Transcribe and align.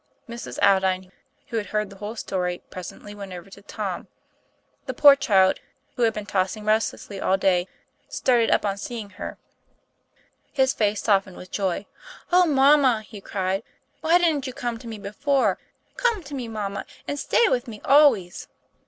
Mrs. 0.27 0.57
Aldine, 0.63 1.11
who 1.49 1.57
had 1.57 1.67
heard 1.67 1.91
the 1.91 1.97
whole 1.97 2.15
story, 2.15 2.63
presently 2.71 3.13
went 3.13 3.33
over 3.33 3.51
to 3.51 3.61
Tom. 3.61 4.07
The 4.87 4.95
poor 4.95 5.15
child, 5.15 5.59
who 5.95 6.01
had 6.01 6.13
been 6.15 6.25
tossing 6.25 6.65
restlessly 6.65 7.21
all 7.21 7.37
day, 7.37 7.67
started 8.07 8.49
up 8.49 8.65
on 8.65 8.79
seeing 8.79 9.11
her, 9.11 9.37
his 10.51 10.73
face 10.73 11.03
softened 11.03 11.37
with 11.37 11.51
joy. 11.51 11.85
'* 12.07 12.31
Qh, 12.33 12.47
mamma," 12.49 13.03
he 13.05 13.21
cried, 13.21 13.61
"why 13.99 14.17
didn't 14.17 14.47
you 14.47 14.53
236 14.53 14.59
TOM 14.59 14.65
PLA 14.65 14.75
YFAIR. 14.75 14.79
to 14.79 14.87
me 14.87 14.97
before? 14.97 15.59
Come 15.97 16.23
to 16.23 16.33
me, 16.33 16.47
mamma, 16.47 16.85
and 17.07 17.19
stay 17.19 17.47
with 17.47 17.67
me 17.67 17.79
always." 17.85 18.47